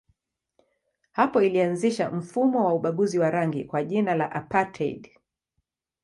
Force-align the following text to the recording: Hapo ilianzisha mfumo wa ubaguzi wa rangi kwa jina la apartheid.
Hapo 1.11 1.41
ilianzisha 1.41 2.11
mfumo 2.11 2.65
wa 2.65 2.73
ubaguzi 2.73 3.19
wa 3.19 3.31
rangi 3.31 3.63
kwa 3.63 3.83
jina 3.83 4.15
la 4.15 4.31
apartheid. 4.31 5.09